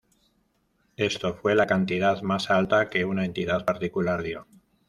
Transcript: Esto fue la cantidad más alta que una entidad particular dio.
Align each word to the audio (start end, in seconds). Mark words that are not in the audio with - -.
Esto 0.97 1.35
fue 1.35 1.53
la 1.53 1.67
cantidad 1.67 2.19
más 2.23 2.49
alta 2.49 2.89
que 2.89 3.05
una 3.05 3.23
entidad 3.23 3.65
particular 3.65 4.23
dio. 4.23 4.47